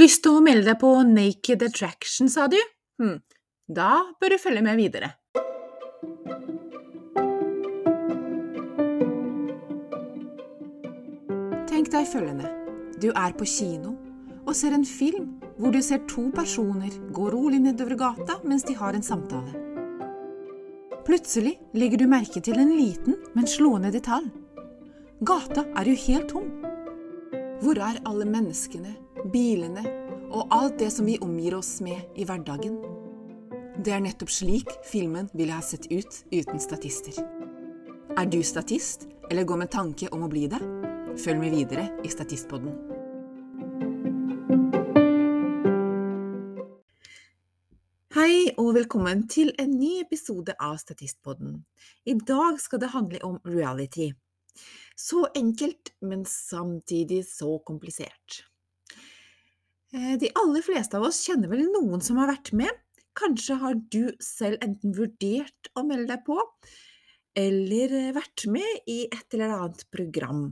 [0.00, 2.56] Lyst til å melde deg på Naked Attraction, sa du?
[3.02, 3.18] Hm,
[3.68, 3.90] da
[4.22, 5.10] bør du følge med videre.
[11.68, 12.48] Tenk deg følgende.
[13.02, 13.92] Du er på kino
[14.46, 18.78] og ser en film hvor du ser to personer gå rolig nedover gata mens de
[18.80, 19.52] har en samtale.
[21.04, 24.32] Plutselig legger du merke til en liten, men slående detalj.
[25.20, 26.50] Gata er jo helt tom.
[27.60, 28.96] Hvor er alle menneskene,
[29.28, 29.82] bilene
[30.30, 32.78] og alt det som vi omgir oss med i hverdagen?
[33.80, 37.16] Det er nettopp slik filmen ville ha sett ut uten statister.
[38.18, 40.60] Er du statist, eller går med tanke om å bli det?
[41.20, 42.74] Følg med videre i Statistpodden.
[48.14, 51.60] Hei og velkommen til en ny episode av Statistpodden.
[52.06, 54.10] I dag skal det handle om reality.
[54.98, 58.44] Så enkelt, men samtidig så komplisert.
[59.92, 62.70] Eh, de aller fleste av oss kjenner vel noen som har vært med.
[63.18, 66.38] Kanskje har du selv enten vurdert å melde deg på,
[67.38, 70.44] eller vært med i et eller annet program.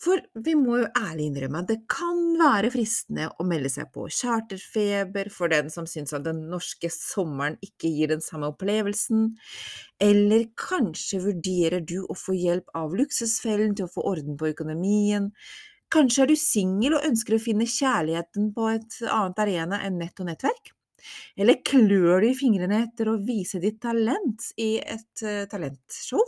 [0.00, 4.04] For vi må jo ærlig innrømme at det kan være fristende å melde seg på
[4.12, 9.30] charterfeber for den som syns at den norske sommeren ikke gir den samme opplevelsen,
[10.00, 15.32] eller kanskje vurderer du å få hjelp av Luksusfellen til å få orden på økonomien,
[15.92, 20.22] kanskje er du singel og ønsker å finne kjærligheten på et annet arena enn nett
[20.22, 20.72] og nettverk?
[21.38, 26.24] Eller klør du i fingrene etter å vise ditt talent i et uh, talentshow?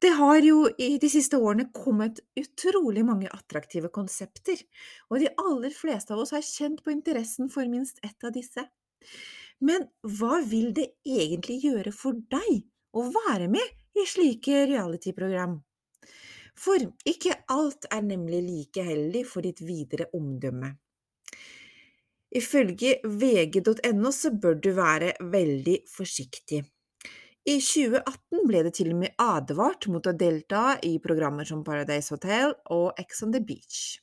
[0.00, 4.56] Det har jo i de siste årene kommet utrolig mange attraktive konsepter,
[5.12, 8.64] og de aller fleste av oss har kjent på interessen for minst ett av disse.
[9.60, 12.62] Men hva vil det egentlig gjøre for deg
[12.96, 15.58] å være med i slike reality-program?
[16.60, 20.74] For ikke alt er nemlig like heldig for ditt videre omdømme.
[22.36, 26.60] Ifølge vg.no så bør du være veldig forsiktig.
[27.48, 32.12] I 2018 ble det til og med advart mot å delta i programmer som Paradise
[32.12, 33.96] Hotel og Ex on the Beach.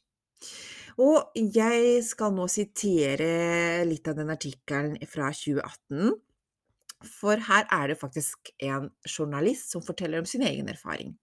[0.97, 6.17] Og jeg skal nå sitere litt av den artikkelen fra 2018,
[7.05, 11.13] for her er det faktisk en journalist som forteller om sin egen erfaring.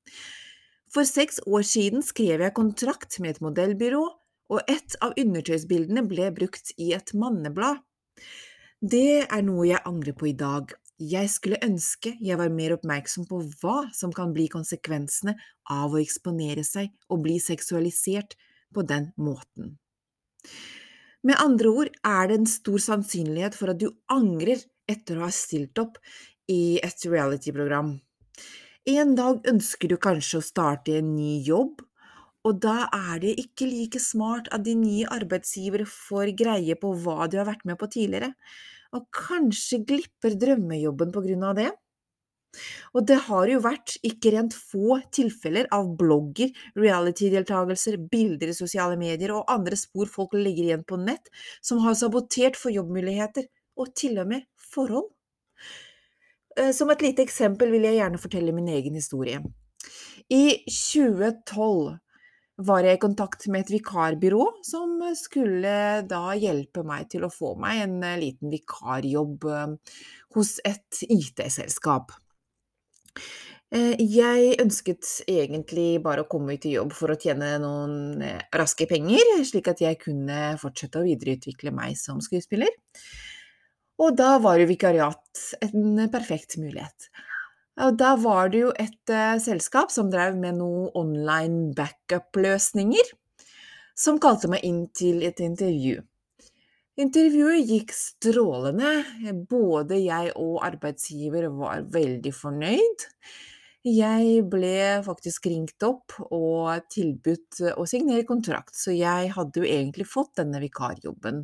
[0.94, 4.04] For seks år siden skrev jeg kontrakt med et modellbyrå,
[4.54, 7.80] og et av undertøysbildene ble brukt i et manneblad.
[8.78, 10.70] Det er noe jeg angrer på i dag,
[11.02, 15.34] jeg skulle ønske jeg var mer oppmerksom på hva som kan bli konsekvensene
[15.74, 18.36] av å eksponere seg og bli seksualisert
[18.74, 19.74] på den måten.
[21.24, 25.32] Med andre ord er det en stor sannsynlighet for at du angrer etter å ha
[25.34, 25.98] stilt opp
[26.52, 27.96] i et reality-program.
[28.90, 31.82] En dag ønsker du kanskje å starte en ny jobb,
[32.44, 37.28] og da er det ikke like smart at din nye arbeidsgiver får greie på hva
[37.32, 38.34] du har vært med på tidligere
[38.94, 41.70] og kanskje glipper drømmejobben på grunn av det.
[42.94, 49.00] Og det har jo vært ikke rent få tilfeller av blogger, reality-deltakelser, bilder i sosiale
[49.00, 53.90] medier og andre spor folk legger igjen på nett, som har sabotert for jobbmuligheter, og
[53.98, 55.10] til og med forhold.
[56.56, 59.40] Eh, som et lite eksempel vil jeg gjerne fortelle min egen historie.
[60.30, 61.96] I 2012
[62.64, 67.54] var jeg i kontakt med et vikarbyrå som skulle da hjelpe meg til å få
[67.60, 69.96] meg en eh, liten vikarjobb eh,
[70.36, 72.14] hos et IT-selskap.
[73.74, 78.22] Jeg ønsket egentlig bare å komme ut i jobb for å tjene noen
[78.54, 82.70] raske penger, slik at jeg kunne fortsette å videreutvikle meg som skuespiller.
[84.02, 87.10] Og da var jo vikariat en perfekt mulighet.
[87.84, 93.14] Og da var det jo et uh, selskap som drev med noen online backup-løsninger,
[93.98, 96.02] som kalte meg inn til et intervju.
[96.94, 98.92] Intervjuet gikk strålende.
[99.50, 103.08] Både jeg og arbeidsgiver var veldig fornøyd.
[103.84, 110.06] Jeg ble faktisk ringt opp og tilbudt å signere kontrakt, så jeg hadde jo egentlig
[110.08, 111.42] fått denne vikarjobben.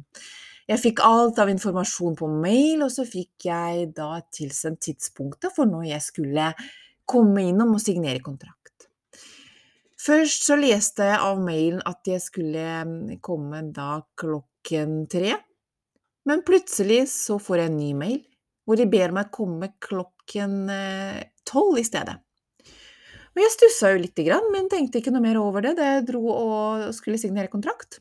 [0.71, 5.67] Jeg fikk alt av informasjon på mail, og så fikk jeg da tilsendt tidspunktet for
[5.67, 6.51] når jeg skulle
[7.11, 8.87] komme innom og signere kontrakt.
[10.01, 15.35] Først så leste jeg av mailen at jeg skulle mm, komme da klokken tre,
[16.31, 18.21] men plutselig så får jeg en ny mail
[18.69, 21.19] hvor de ber meg komme klokken eh,
[21.49, 22.15] tolv i stedet.
[23.35, 26.07] Og jeg stussa jo lite grann, men tenkte ikke noe mer over det da jeg
[26.13, 27.99] dro og skulle signere kontrakt.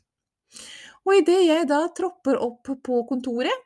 [1.08, 3.66] Og idet jeg da tropper opp på kontoret,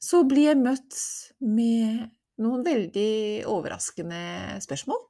[0.00, 0.98] så blir jeg møtt
[1.40, 2.04] med
[2.42, 5.00] noen veldig overraskende spørsmål.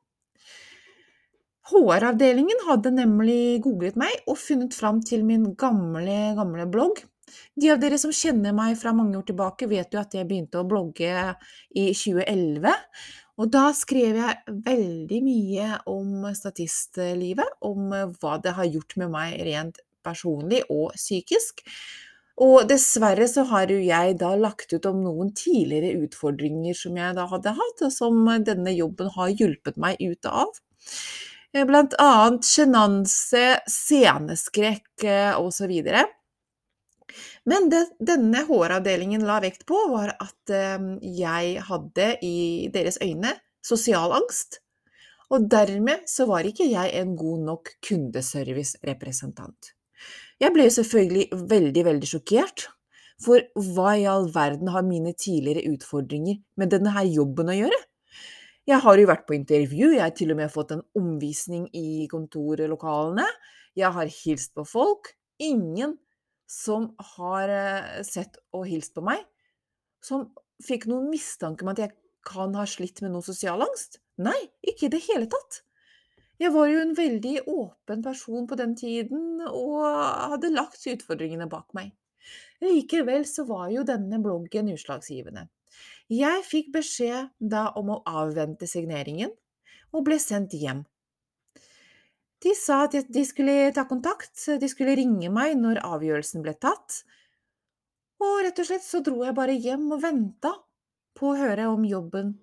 [1.64, 7.00] HR-avdelingen hadde nemlig googlet meg og funnet fram til min gamle, gamle blogg.
[7.56, 10.60] De av dere som kjenner meg fra mange år tilbake, vet jo at jeg begynte
[10.60, 11.08] å blogge
[11.72, 12.68] i 2011.
[13.40, 17.88] Og da skrev jeg veldig mye om statistlivet, om
[18.20, 21.64] hva det har gjort med meg rent personlig og psykisk.
[22.44, 27.14] Og dessverre så har jo jeg da lagt ut om noen tidligere utfordringer som jeg
[27.14, 30.50] da hadde hatt, og som denne jobben har hjulpet meg ut av.
[31.54, 35.70] Eh, blant annet sjenanse, sceneskrekk eh, osv.
[37.46, 40.90] Men det denne HR-avdelingen la vekt på, var at eh,
[41.20, 42.36] jeg hadde i
[42.74, 44.58] deres øyne sosial angst.
[45.30, 49.73] Og dermed så var ikke jeg en god nok kundeservice-representant.
[50.42, 52.68] Jeg ble jo selvfølgelig veldig, veldig sjokkert.
[53.22, 57.80] For hva i all verden har mine tidligere utfordringer med denne her jobben å gjøre?
[58.64, 62.06] Jeg har jo vært på intervju, jeg har til og med fått en omvisning i
[62.10, 63.26] kontorlokalene.
[63.76, 65.12] Jeg har hilst på folk.
[65.42, 65.98] Ingen
[66.50, 69.22] som har eh, sett og hilst på meg,
[70.04, 70.28] som
[70.64, 71.94] fikk noen mistanke om at jeg
[72.24, 74.00] kan ha slitt med noe sosial angst.
[74.22, 75.62] Nei, ikke i det hele tatt.
[76.42, 79.84] Jeg var jo en veldig åpen person på den tiden, og
[80.32, 81.92] hadde lagt utfordringene bak meg.
[82.64, 85.46] Likevel så var jo denne bloggen utslagsgivende.
[86.10, 89.30] Jeg fikk beskjed da om å avvente signeringen,
[89.94, 90.82] og ble sendt hjem.
[92.44, 97.04] De sa at de skulle ta kontakt, de skulle ringe meg når avgjørelsen ble tatt.
[98.20, 100.52] Og rett og slett så dro jeg bare hjem og venta
[101.16, 102.34] på å høre om jobben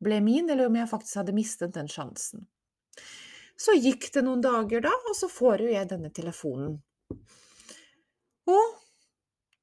[0.00, 2.46] ble min, eller om jeg faktisk hadde mistet den sjansen.
[3.60, 6.78] Så gikk det noen dager da, og så får jo jeg denne telefonen.
[8.48, 8.78] Og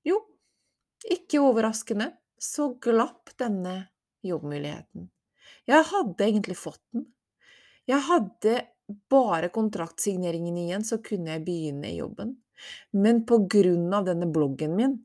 [0.05, 0.19] jo,
[1.17, 3.79] ikke overraskende, så glapp denne
[4.27, 5.09] jobbmuligheten.
[5.67, 7.07] Jeg hadde egentlig fått den.
[7.89, 8.59] Jeg hadde
[9.09, 12.37] bare kontraktsigneringen igjen, så kunne jeg begynne i jobben.
[12.93, 14.97] Men på grunn av denne bloggen min,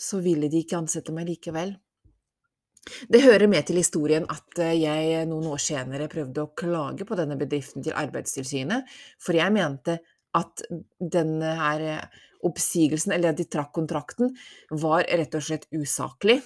[0.00, 1.74] så ville de ikke ansette meg likevel.
[3.12, 7.18] Det hører med til historien at eh, jeg noen år senere prøvde å klage på
[7.18, 8.88] denne bedriften til Arbeidstilsynet,
[9.20, 9.98] for jeg mente
[10.38, 10.64] at
[10.98, 14.32] denne her eh, oppsigelsen, eller at de trakk kontrakten,
[14.72, 16.40] var rett og slett usaklig.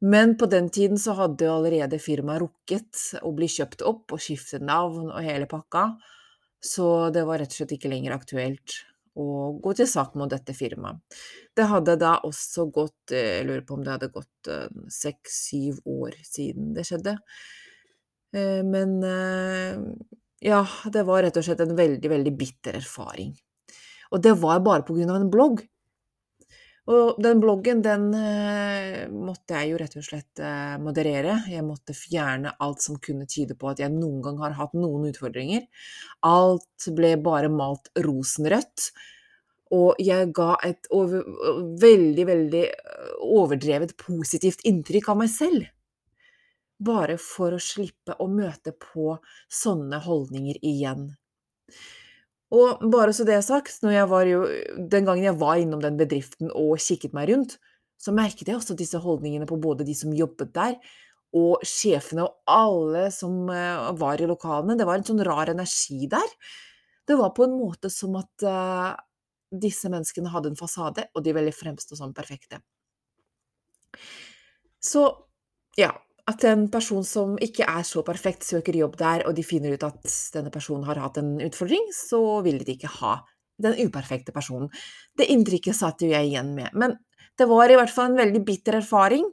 [0.00, 4.64] Men på den tiden så hadde allerede firmaet rukket å bli kjøpt opp og skiftet
[4.64, 5.90] navn og hele pakka,
[6.64, 8.78] så det var rett og slett ikke lenger aktuelt
[9.18, 9.26] å
[9.62, 11.00] gå til sak mot dette firmaet.
[11.56, 15.80] Det hadde da også gått, eh, jeg lurer på om det hadde gått eh, seks-syv
[15.88, 17.16] år siden det skjedde.
[18.36, 18.98] Eh, men
[20.44, 20.62] ja,
[20.94, 23.34] det var rett og slett en veldig, veldig bitter erfaring.
[24.14, 25.64] Og det var bare på grunn av en blogg.
[26.88, 31.34] Og den bloggen, den eh, måtte jeg jo rett og slett eh, moderere.
[31.52, 35.04] Jeg måtte fjerne alt som kunne tyde på at jeg noen gang har hatt noen
[35.10, 35.66] utfordringer.
[36.24, 38.88] Alt ble bare malt rosenrødt.
[39.76, 41.28] Og jeg ga et over,
[41.82, 45.68] veldig, veldig eh, overdrevet positivt inntrykk av meg selv.
[46.78, 49.18] Bare for å slippe å møte på
[49.52, 51.10] sånne holdninger igjen.
[52.54, 54.44] Og bare så det er sagt, jo,
[54.78, 57.58] den gangen jeg var innom den bedriften og kikket meg rundt,
[58.00, 60.78] så merket jeg også disse holdningene på både de som jobbet der,
[61.36, 64.78] og sjefene og alle som uh, var i lokalene.
[64.78, 66.30] Det var en sånn rar energi der.
[67.04, 68.94] Det var på en måte som at uh,
[69.52, 72.62] disse menneskene hadde en fasade, og de ville fremstå som perfekte.
[74.80, 75.04] Så
[75.76, 75.92] ja,
[76.28, 79.86] at en person som ikke er så perfekt, søker jobb der, og de finner ut
[79.86, 83.14] at denne personen har hatt en utfordring, så vil de ikke ha
[83.62, 84.68] den uperfekte personen.
[85.16, 86.74] Det inntrykket satt jo jeg igjen med.
[86.78, 86.98] Men
[87.38, 89.24] det var i hvert fall en veldig bitter erfaring.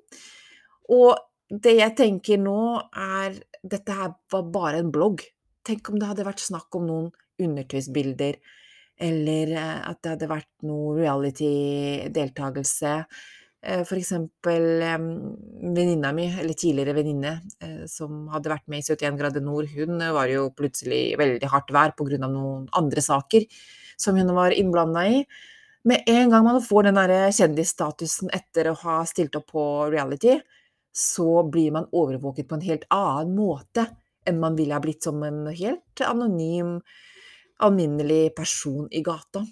[0.93, 1.17] Og
[1.49, 2.61] det jeg tenker nå,
[2.91, 5.23] er Dette her var bare en blogg.
[5.65, 7.07] Tenk om det hadde vært snakk om noen
[7.41, 8.35] undertøysbilder,
[9.01, 12.91] eller eh, at det hadde vært noe reality-deltakelse
[13.87, 14.65] for eksempel
[15.75, 19.97] venninna mi, eller tidligere venninne, eh, som hadde vært med i 71 grader nord, hun
[19.97, 23.47] var jo plutselig veldig hardt vær av noen andre saker
[23.97, 25.25] som hun var innblanda i.
[25.85, 26.97] Med en gang man får den
[27.31, 30.39] kjendisstatusen etter å ha stilt opp på reality,
[30.95, 33.85] så blir man overvåket på en helt annen måte
[34.25, 36.79] enn man ville ha blitt som en helt anonym,
[37.61, 39.45] alminnelig person i gata.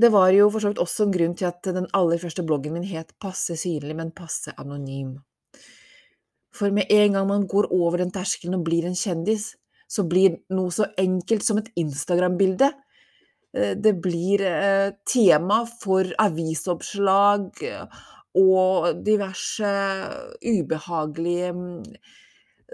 [0.00, 2.72] Det var jo for så vidt også en grunn til at den aller første bloggen
[2.72, 5.18] min het Passe synlig, men passe anonym.
[6.56, 9.52] For med en gang man går over den terskelen og blir en kjendis,
[9.90, 17.60] så blir noe så enkelt som et Instagram-bilde eh, Det blir eh, tema for avisoppslag
[18.40, 19.70] og diverse
[20.46, 21.52] ubehagelige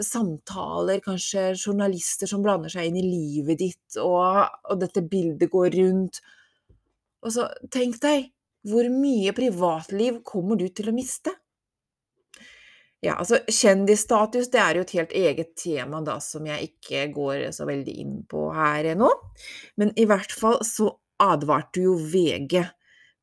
[0.04, 5.72] samtaler, kanskje journalister som blander seg inn i livet ditt, og, og dette bildet går
[5.80, 6.20] rundt.
[7.26, 8.30] Og så tenk deg,
[8.66, 11.34] hvor mye privatliv kommer du til å miste?
[13.04, 17.44] Ja, altså kjendisstatus det er jo et helt eget tema da, som jeg ikke går
[17.54, 19.10] så veldig inn på her nå.
[19.78, 20.88] Men i hvert fall så
[21.22, 22.64] advarte jo VG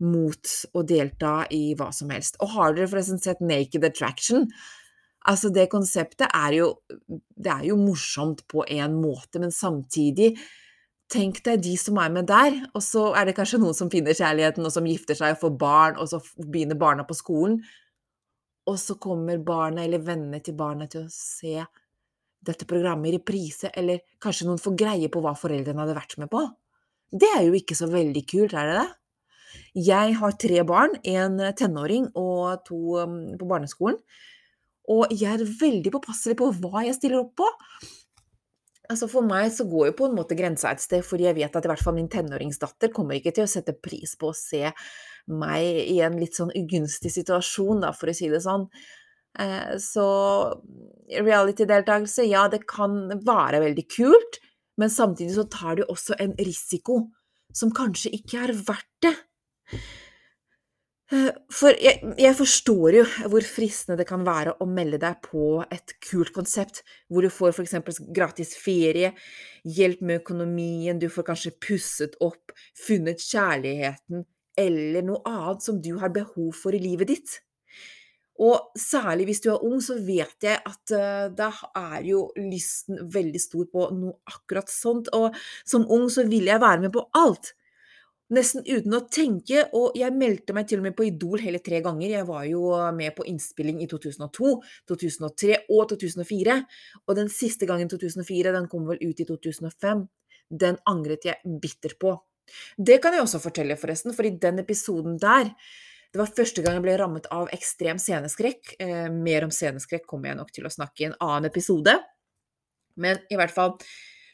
[0.03, 2.39] mot å delta i hva som helst.
[2.43, 4.47] Og har dere forresten sett Naked Attraction?
[5.29, 6.65] Altså, det konseptet er jo
[7.07, 10.33] Det er jo morsomt på en måte, men samtidig
[11.13, 14.17] Tenk deg de som er med der, og så er det kanskje noen som finner
[14.17, 17.59] kjærligheten, og som gifter seg og får barn, og så begynner barna på skolen.
[18.69, 21.59] Og så kommer barna eller vennene til barna til å se
[22.43, 26.31] dette programmet i reprise, eller kanskje noen får greie på hva foreldrene hadde vært med
[26.33, 26.41] på.
[27.13, 28.89] Det er jo ikke så veldig kult, er det det?
[29.85, 33.99] Jeg har tre barn, en tenåring og to um, på barneskolen.
[34.91, 37.47] Og jeg er veldig påpasselig på hva jeg stiller opp på.
[38.91, 41.55] Altså For meg så går jo på en måte grensa et sted, fordi jeg vet
[41.55, 44.65] at i hvert fall min tenåringsdatter kommer ikke til å sette pris på å se
[45.31, 48.67] meg i en litt sånn ugunstig situasjon, da, for å si det sånn.
[49.39, 50.05] Eh, så
[51.09, 54.41] reality-deltakelse, ja, det kan være veldig kult,
[54.77, 57.05] men samtidig så tar du også en risiko
[57.55, 59.13] som kanskje ikke er verdt det.
[61.11, 65.95] For jeg, jeg, forstår jo hvor fristende det kan være å melde deg på et
[66.01, 66.81] kult konsept,
[67.11, 67.99] hvor du får f.eks.
[68.15, 69.11] gratis ferie,
[69.67, 74.23] hjelp med økonomien, du får kanskje pusset opp, funnet kjærligheten,
[74.57, 77.35] eller noe annet som du har behov for i livet ditt.
[78.41, 83.03] Og særlig hvis du er ung, så vet jeg at uh, da er jo lysten
[83.13, 85.11] veldig stor på noe akkurat sånt.
[85.13, 87.53] Og som ung så ville jeg være med på alt.
[88.33, 91.81] Nesten uten å tenke, og jeg meldte meg til og med på Idol hele tre
[91.85, 92.15] ganger.
[92.15, 94.53] Jeg var jo med på innspilling i 2002,
[94.89, 96.55] 2003 og 2004.
[97.03, 100.05] Og den siste gangen, 2004, den kom vel ut i 2005.
[100.63, 102.15] Den angret jeg bittert på.
[102.77, 105.51] Det kan jeg også fortelle, forresten, for i den episoden der
[106.13, 108.75] det var første gang jeg ble rammet av ekstrem sceneskrekk.
[108.85, 111.95] Eh, mer om sceneskrekk kommer jeg nok til å snakke i en annen episode.
[113.01, 113.77] Men i hvert fall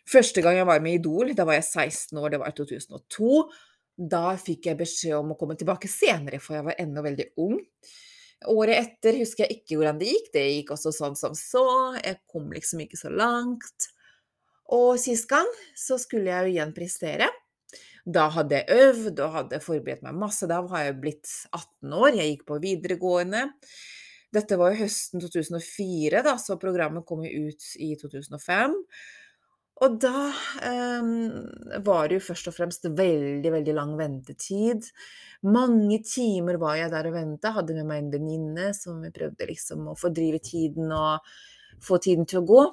[0.10, 2.56] Første gang jeg var med i Idol, da var jeg 16 år, det var i
[2.58, 3.44] 2002.
[4.00, 7.58] Da fikk jeg beskjed om å komme tilbake senere, for jeg var ennå veldig ung.
[8.48, 10.29] Året etter husker jeg ikke hvordan det gikk.
[10.32, 11.65] Det gikk også sånn som så.
[12.00, 13.89] Jeg kom liksom ikke så langt.
[14.72, 17.27] Og sist gang så skulle jeg jo igjen prestere.
[18.08, 20.48] Da hadde jeg øvd og hadde forberedt meg masse.
[20.48, 22.13] Da var jeg blitt 18 år.
[22.15, 23.50] Jeg gikk på videregående.
[24.34, 28.75] Dette var jo høsten 2004, da, så programmet kom ut i 2005.
[29.79, 30.27] Og da
[31.00, 31.12] um,
[31.86, 34.89] var det jo først og fremst veldig, veldig lang ventetid.
[35.48, 37.53] Mange timer var jeg der og venta.
[37.55, 41.24] Hadde med meg en venninne som vi prøvde liksom å fordrive tiden og
[41.86, 42.65] få tiden til å gå.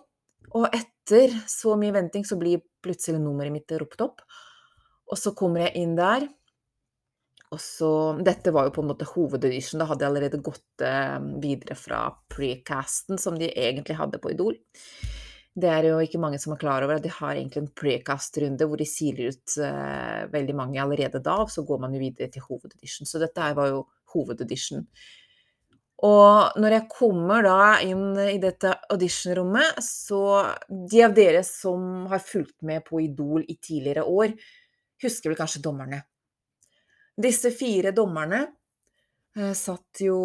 [0.58, 4.24] Og etter så mye venting så blir plutselig nummeret mitt ropt opp.
[5.06, 6.26] Og så kommer jeg inn der.
[7.54, 7.90] Og så,
[8.26, 9.78] Dette var jo på en måte hovedaudition.
[9.78, 14.58] Da hadde jeg allerede gått eh, videre fra precasten som de egentlig hadde på Idol.
[15.56, 18.66] Det er jo ikke mange som er klar over at de har egentlig en precast-runde
[18.68, 22.28] hvor de siler ut uh, veldig mange allerede da, og så går man jo videre
[22.32, 23.08] til hovededition.
[23.08, 24.84] Så dette var jo hovededition.
[26.04, 30.20] Og når jeg kommer da inn i dette auditionrommet, så
[30.68, 34.34] De av dere som har fulgt med på Idol i tidligere år,
[35.02, 36.02] husker vel kanskje dommerne.
[37.16, 38.42] Disse fire dommerne
[39.40, 40.20] uh, satt, jo,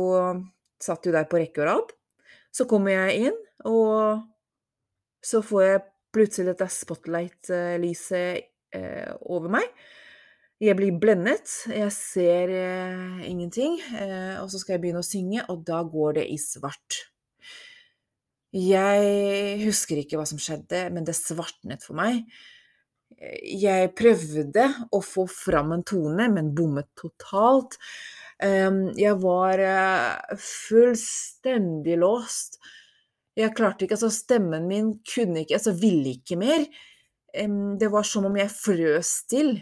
[0.75, 1.95] satt jo der på rekke og rad.
[2.51, 4.27] Så kommer jeg inn, og
[5.21, 9.67] så får jeg plutselig dette spotlight-lyset eh, over meg.
[10.61, 15.45] Jeg blir blendet, jeg ser eh, ingenting, eh, og så skal jeg begynne å synge,
[15.49, 17.05] og da går det i svart.
[18.51, 22.25] Jeg husker ikke hva som skjedde, men det svartnet for meg.
[23.21, 27.77] Jeg prøvde å få fram en tone, men bommet totalt.
[28.41, 29.61] Jeg var
[30.41, 32.59] fullstendig låst.
[33.41, 36.65] Jeg klarte ikke Altså, stemmen min kunne ikke Altså, ville ikke mer.
[37.81, 39.53] Det var som om jeg frøs til,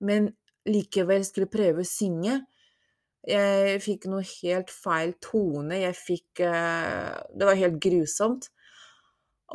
[0.00, 0.28] men
[0.70, 2.40] likevel skulle prøve å synge.
[3.26, 5.80] Jeg fikk noe helt feil tone.
[5.82, 8.46] Jeg fikk eh, Det var helt grusomt.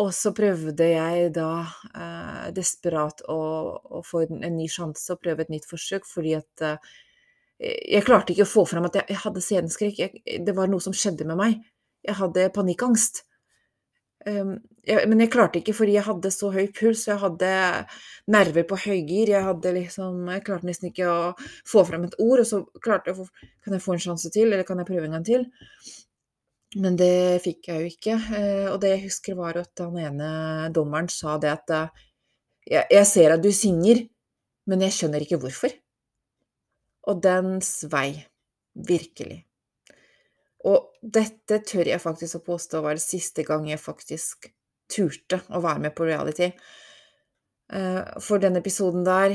[0.01, 1.51] Og så prøvde jeg da
[1.95, 3.39] eh, desperat å,
[3.99, 6.93] å, få en, ny sjanse og prøve et nytt forsøk, fordi at eh,
[7.59, 10.21] jeg klarte ikke å få fram at jeg, jeg hadde sceneskrekk.
[10.47, 11.59] Det var noe som skjedde med meg.
[12.07, 13.23] Jeg hadde panikkangst.
[14.25, 17.49] Jeg, men jeg klarte ikke fordi jeg hadde så høy puls, jeg hadde
[18.33, 19.31] nerver på høygir.
[19.33, 21.17] Jeg hadde liksom Jeg klarte nesten ikke å
[21.69, 24.31] få frem et ord, og så klarte jeg å få Kan jeg få en sjanse
[24.33, 25.45] til, eller kan jeg prøve en gang til?
[26.81, 30.29] Men det fikk jeg jo ikke, eh, og det jeg husker var at han ene
[30.71, 34.05] dommeren sa det at eh, jeg ser at du synger,
[34.71, 35.73] men jeg skjønner ikke hvorfor.
[37.11, 38.23] Og den svei.
[38.71, 39.41] Virkelig.
[40.69, 44.51] Og dette tør jeg faktisk å påstå var det siste gang jeg faktisk
[44.91, 46.51] turte å være med på reality.
[47.71, 49.31] Eh, for den episoden der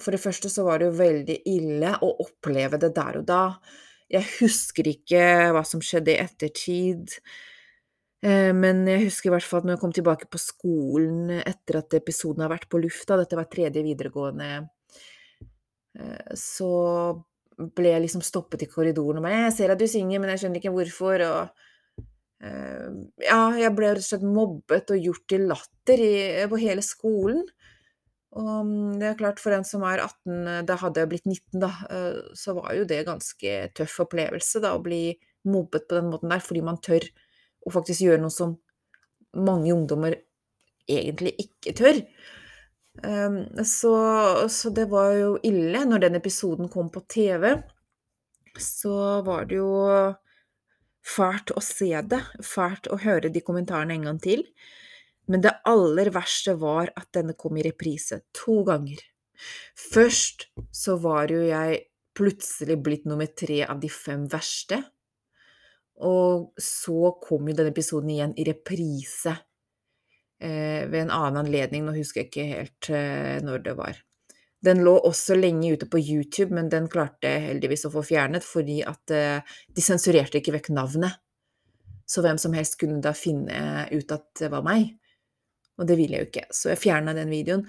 [0.00, 3.42] For det første så var det jo veldig ille å oppleve det der og da.
[4.12, 7.12] Jeg husker ikke hva som skjedde i ettertid,
[8.24, 11.80] eh, men jeg husker i hvert fall at når jeg kom tilbake på skolen etter
[11.80, 14.50] at episoden har vært på lufta, dette var tredje videregående,
[15.98, 16.74] eh, så
[17.56, 20.60] ble liksom stoppet i korridoren og bare 'Jeg ser at du synger, men jeg skjønner
[20.60, 21.42] ikke hvorfor', og
[22.44, 22.88] uh,
[23.22, 26.14] Ja, jeg ble rett og slett mobbet og gjort til latter i,
[26.50, 27.44] på hele skolen.
[28.34, 31.26] Og mm, det er klart, for en som er 18, eh, da hadde jeg blitt
[31.26, 35.14] 19, da, uh, så var jo det ganske tøff opplevelse, da, å bli
[35.46, 37.06] mobbet på den måten der, fordi man tør
[37.64, 38.56] å faktisk gjøre noe som
[39.34, 40.18] mange ungdommer
[40.90, 42.00] egentlig ikke tør.
[43.02, 43.94] Ehm, så,
[44.48, 45.84] så det var jo ille.
[45.88, 47.56] Når den episoden kom på TV,
[48.60, 49.72] så var det jo
[51.04, 54.46] fælt å se det, fælt å høre de kommentarene en gang til.
[55.28, 59.00] Men det aller verste var at denne kom i reprise to ganger.
[59.74, 64.78] Først så var jo jeg plutselig blitt nummer tre av de fem verste.
[66.04, 69.34] Og så kom jo denne episoden igjen i reprise
[70.90, 74.00] ved en annen anledning, nå husker jeg ikke helt eh, når det var.
[74.64, 78.80] Den lå også lenge ute på YouTube, men den klarte heldigvis å få fjernet, fordi
[78.86, 81.20] at eh, de sensurerte ikke vekk navnet.
[82.08, 84.94] Så hvem som helst kunne da finne ut at det var meg.
[85.80, 87.64] Og det ville jeg jo ikke, så jeg fjerna den videoen.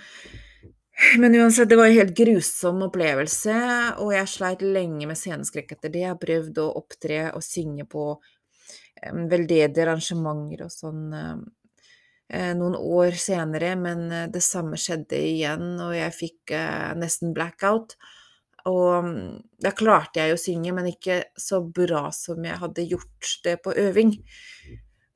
[1.19, 3.55] Men uansett, det var en helt grusom opplevelse,
[4.03, 6.03] og jeg sleit lenge med sceneskrekk etter det.
[6.05, 8.05] Jeg har prøvd å opptre og synge på
[9.03, 11.01] veldedige arrangementer og sånn
[12.57, 17.97] noen år senere, men uh, det samme skjedde igjen, og jeg fikk uh, nesten blackout.
[18.65, 19.11] Og um,
[19.61, 23.75] da klarte jeg å synge, men ikke så bra som jeg hadde gjort det på
[23.77, 24.15] øving.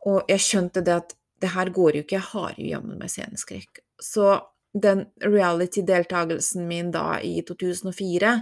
[0.10, 3.12] Og jeg skjønte det at det her går jo ikke, jeg har jo jammen meg
[3.12, 3.81] sceneskrekk.
[3.99, 4.34] Så
[4.73, 8.36] den reality-deltagelsen min da i 2004,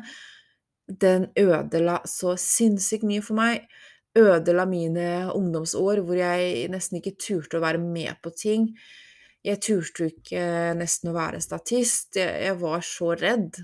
[0.88, 3.68] den ødela så sinnssykt mye for meg.
[4.18, 8.70] Ødela mine ungdomsår hvor jeg nesten ikke turte å være med på ting.
[9.46, 12.18] Jeg turte ikke nesten å være statist.
[12.18, 13.60] Jeg, jeg var så redd.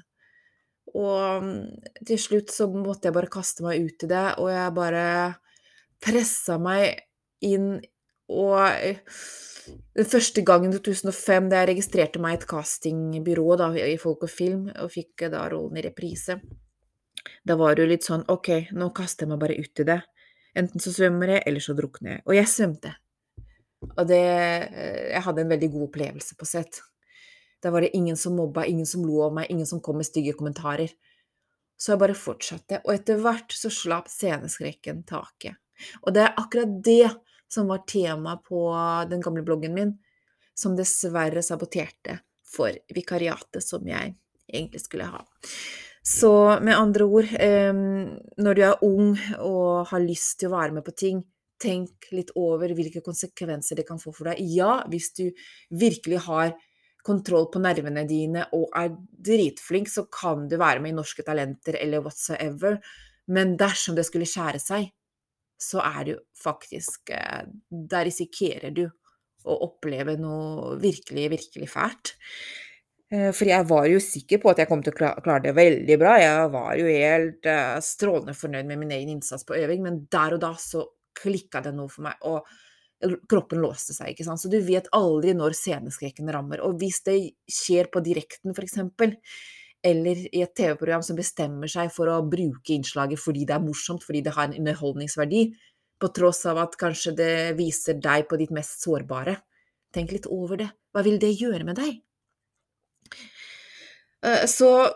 [0.93, 1.63] Og mm,
[2.05, 5.07] til slutt så måtte jeg bare kaste meg ut i det, og jeg bare
[6.03, 7.01] pressa meg
[7.43, 7.79] inn
[8.33, 8.99] og eh,
[9.95, 14.25] den første gangen i 2005 da jeg registrerte meg i et castingbyrå da, i Folk
[14.27, 16.39] og Film, og fikk da rollen i reprise,
[17.47, 19.99] da var det jo litt sånn ok, nå kaster jeg meg bare ut i det.
[20.57, 22.23] Enten så svømmer jeg, eller så drukner jeg.
[22.27, 22.93] Og jeg svømte.
[23.93, 26.81] Og det eh, Jeg hadde en veldig god opplevelse på sett.
[27.63, 30.07] Da var det ingen som mobba, ingen som lo av meg, ingen som kom med
[30.07, 30.91] stygge kommentarer.
[31.79, 35.57] Så jeg bare fortsatte, og etter hvert så slapp sceneskrekken taket.
[36.03, 37.09] Og det er akkurat det
[37.51, 38.65] som var tema på
[39.09, 39.95] den gamle bloggen min,
[40.55, 44.13] som dessverre saboterte for vikariatet som jeg
[44.47, 45.23] egentlig skulle ha.
[46.03, 47.29] Så med andre ord,
[48.43, 51.21] når du er ung og har lyst til å være med på ting,
[51.63, 54.41] tenk litt over hvilke konsekvenser det kan få for deg.
[54.51, 55.29] Ja, hvis du
[55.71, 56.51] virkelig har
[57.03, 58.91] kontroll på nervene dine og er
[59.27, 62.79] dritflink, så kan du være med i Norske Talenter eller whatsoever,
[63.31, 64.89] men dersom det skulle skjære seg,
[65.59, 68.83] så er du faktisk eh, Da risikerer du
[69.47, 72.13] å oppleve noe virkelig, virkelig fælt.
[73.13, 75.97] Eh, for jeg var jo sikker på at jeg kom til å klare det veldig
[76.01, 76.17] bra.
[76.21, 80.37] Jeg var jo helt uh, strålende fornøyd med min egen innsats på øving, men der
[80.37, 80.87] og da så
[81.19, 82.47] klikka det noe for meg, og
[83.29, 84.41] kroppen låste seg, ikke sant.
[84.41, 86.63] Så du vet aldri når sceneskrekken rammer.
[86.65, 87.17] Og hvis det
[87.51, 89.17] skjer på direkten, eksempel,
[89.83, 94.05] eller i et TV-program som bestemmer seg for å bruke innslaget fordi det er morsomt,
[94.07, 95.43] fordi det har en underholdningsverdi,
[95.99, 99.37] på tross av at kanskje det viser deg på ditt mest sårbare.
[99.93, 100.71] Tenk litt over det.
[100.95, 101.99] Hva vil det gjøre med deg?
[104.23, 104.89] Eh, så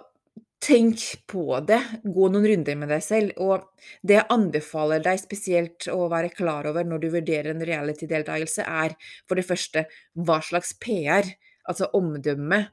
[0.59, 3.67] tenk på det, gå noen runder med deg selv, og
[4.01, 8.95] det jeg anbefaler deg spesielt å være klar over når du vurderer en reality-deltakelse, er
[9.29, 9.85] for det første
[10.17, 11.29] hva slags PR,
[11.67, 12.63] altså omdømme,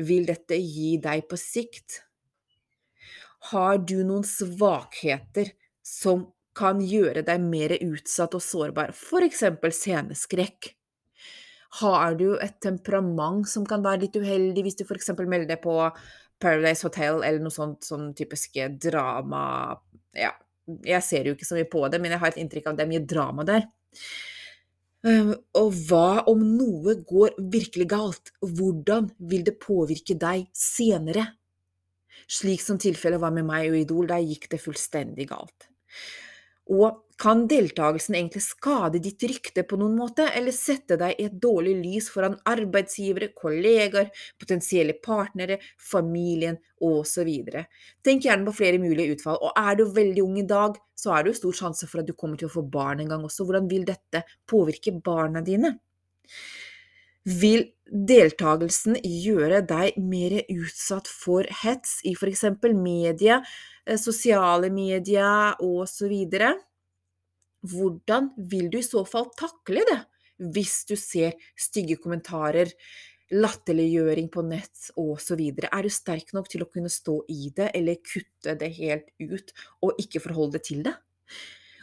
[0.00, 2.00] vil dette gi deg på sikt?
[3.50, 5.52] Har du noen svakheter
[5.86, 8.92] som kan gjøre deg mer utsatt og sårbar,
[9.26, 10.74] eksempel sceneskrekk?
[11.78, 15.76] Har du et temperament som kan være litt uheldig hvis du eksempel melder deg på
[16.40, 19.44] Paradise Hotel eller noe sånt sånn typisk drama
[20.16, 20.32] Ja,
[20.66, 22.80] Jeg ser jo ikke så mye på det, men jeg har et inntrykk av at
[22.80, 23.68] det er mye drama der.
[25.06, 28.32] Eh, og hva om noe går virkelig galt?
[28.42, 31.26] Hvordan vil det påvirke deg senere?
[32.30, 35.70] Slik som tilfellet var med meg og Idol, der gikk det fullstendig galt.
[36.70, 41.34] Og kan deltakelsen egentlig skade ditt rykte på noen måte, eller sette deg i et
[41.42, 44.08] dårlig lys foran arbeidsgivere, kollegaer,
[44.40, 45.58] potensielle partnere,
[45.90, 47.28] familien osv.?
[48.06, 51.26] Tenk gjerne på flere mulige utfall, og er du veldig ung i dag, så er
[51.26, 53.44] det jo stor sjanse for at du kommer til å få barn en gang også.
[53.48, 55.76] Hvordan vil dette påvirke barna dine?
[57.28, 62.46] Vil deltakelsen gjøre deg mer utsatt for hets i f.eks.
[62.72, 63.40] media,
[63.84, 66.14] eh, sosiale medier osv.?
[67.60, 70.00] Hvordan vil du i så fall takle det,
[70.54, 72.72] hvis du ser stygge kommentarer,
[73.30, 75.42] latterliggjøring på nett osv.?
[75.68, 79.52] Er du sterk nok til å kunne stå i det, eller kutte det helt ut
[79.84, 80.96] og ikke forholde deg til det?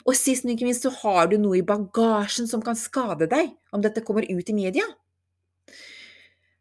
[0.07, 3.51] Og sist, men ikke minst, så har du noe i bagasjen som kan skade deg
[3.75, 4.87] om dette kommer ut i media.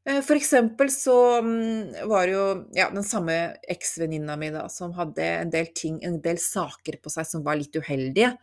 [0.06, 4.94] Eh, for eksempel så mm, var det jo ja, den samme eksvenninna mi da, som
[4.94, 8.36] hadde en del ting, en del saker på seg som var litt uheldige.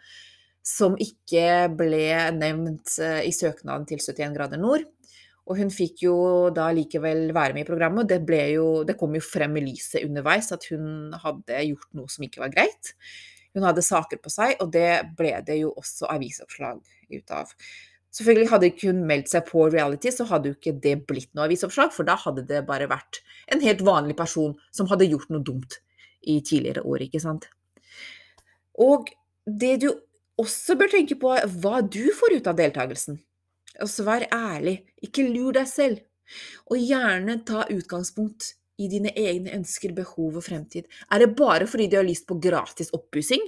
[0.63, 4.85] Som ikke ble nevnt eh, i søknaden til 71 grader nord.
[5.43, 6.15] Og hun fikk jo
[6.55, 8.07] da likevel være med i programmet.
[8.07, 12.23] Det, jo, det kom jo frem i lyset underveis at hun hadde gjort noe som
[12.23, 12.93] ikke var greit.
[13.53, 16.79] Hun hadde saker på seg, og det ble det jo også avisoppslag
[17.11, 17.51] ut av.
[18.13, 21.47] Selvfølgelig Hadde ikke hun meldt seg på reality, så hadde jo ikke det blitt noe
[21.47, 23.23] avisoppslag, for da hadde det bare vært
[23.53, 25.79] en helt vanlig person som hadde gjort noe dumt
[26.29, 27.49] i tidligere år, ikke sant.
[28.79, 29.09] Og
[29.45, 29.89] det du
[30.39, 33.17] også bør tenke på, er hva du får ut av deltakelsen.
[33.81, 36.03] Og så vær ærlig, ikke lur deg selv,
[36.69, 40.87] og gjerne ta utgangspunkt i dine egne ønsker, behov og fremtid?
[41.13, 43.43] Er det bare fordi du har lyst på gratis oppussing?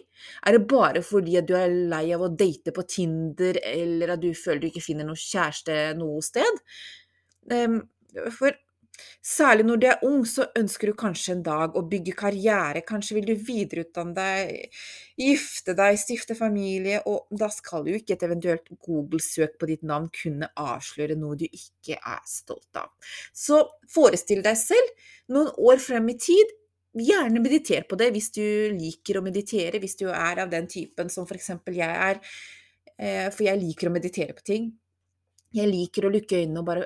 [0.46, 4.32] Er det bare fordi du er lei av å date på Tinder, eller at du
[4.38, 6.64] føler du ikke finner noen kjæreste noe sted?
[7.52, 7.82] Ehm,
[8.38, 8.56] for
[9.26, 13.18] Særlig når du er ung, så ønsker du kanskje en dag å bygge karriere, kanskje
[13.18, 14.76] vil du videreutdanne deg,
[15.20, 20.12] gifte deg, stifte familie, og da skal jo ikke et eventuelt Google-søk på ditt navn
[20.14, 22.92] kunne avsløre noe du ikke er stolt av.
[23.34, 26.54] Så forestill deg selv noen år frem i tid.
[26.96, 28.46] Gjerne mediter på det hvis du
[28.78, 31.52] liker å meditere, hvis du er av den typen som f.eks.
[31.76, 32.22] jeg er.
[32.96, 34.70] Eh, for jeg liker å meditere på ting.
[35.56, 36.86] Jeg liker å lukke øynene og bare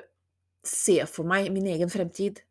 [0.66, 2.42] se for meg min egen fremtid.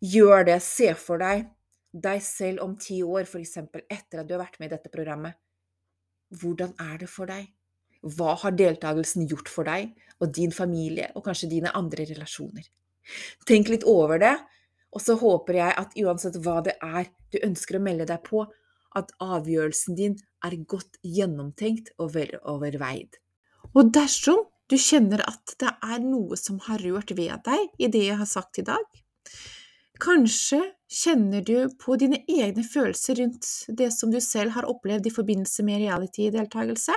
[0.00, 1.48] Gjør det, se for deg
[1.90, 3.56] deg selv om ti år, f.eks.
[3.90, 5.38] etter at du har vært med i dette programmet.
[6.30, 7.48] Hvordan er det for deg?
[8.00, 9.90] Hva har deltakelsen gjort for deg
[10.22, 12.64] og din familie, og kanskje dine andre relasjoner?
[13.48, 14.36] Tenk litt over det,
[14.94, 18.46] og så håper jeg at uansett hva det er du ønsker å melde deg på,
[18.98, 20.16] at avgjørelsen din
[20.46, 23.20] er godt gjennomtenkt og veloverveid.
[23.74, 28.04] Og dersom du kjenner at det er noe som har rørt ved deg i det
[28.06, 28.84] jeg har sagt i dag.
[30.00, 35.12] Kanskje kjenner du på dine egne følelser rundt det som du selv har opplevd i
[35.12, 36.96] forbindelse med reality-deltakelse,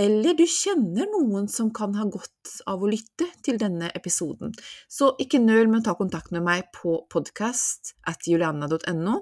[0.00, 4.54] eller du kjenner noen som kan ha godt av å lytte til denne episoden,
[4.88, 9.16] så ikke nøl med å ta kontakt med meg på podkast at julianna.no,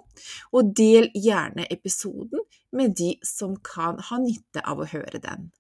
[0.53, 2.45] og del gjerne episoden
[2.77, 5.51] med de som kan ha nytte av å høre den.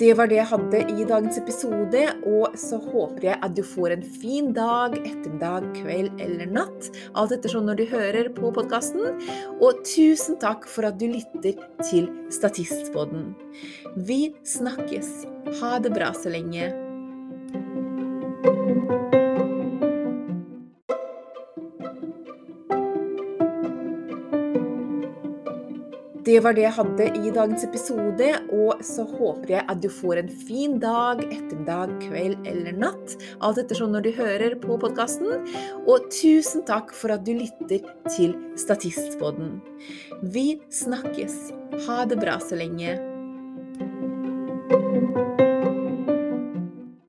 [0.00, 3.92] Det var det jeg hadde i dagens episode, og så håper jeg at du får
[3.98, 6.88] en fin dag, ettermiddag, kveld eller natt.
[7.20, 9.20] Alt ettersom når du hører på podkasten.
[9.60, 13.34] Og tusen takk for at du lytter til Statistpodden.
[14.08, 15.18] Vi snakkes.
[15.60, 16.89] Ha det bra så lenge.
[26.30, 30.20] Det var det jeg hadde i dagens episode, og så håper jeg at du får
[30.20, 33.16] en fin dag, ettermiddag, kveld eller natt.
[33.42, 35.48] Alt ettersom sånn når du hører på podkasten.
[35.90, 39.56] Og tusen takk for at du lytter til Statistboden.
[40.22, 41.40] Vi snakkes.
[41.88, 42.94] Ha det bra så lenge.